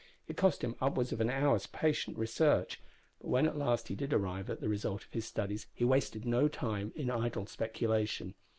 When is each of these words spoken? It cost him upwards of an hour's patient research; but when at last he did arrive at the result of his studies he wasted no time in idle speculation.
It 0.27 0.35
cost 0.35 0.63
him 0.63 0.75
upwards 0.81 1.11
of 1.11 1.21
an 1.21 1.29
hour's 1.29 1.67
patient 1.67 2.17
research; 2.17 2.81
but 3.19 3.27
when 3.27 3.45
at 3.45 3.55
last 3.55 3.87
he 3.87 3.93
did 3.93 4.13
arrive 4.13 4.49
at 4.49 4.59
the 4.59 4.67
result 4.67 5.03
of 5.05 5.13
his 5.13 5.25
studies 5.25 5.67
he 5.75 5.85
wasted 5.85 6.25
no 6.25 6.47
time 6.47 6.91
in 6.95 7.11
idle 7.11 7.45
speculation. 7.45 8.33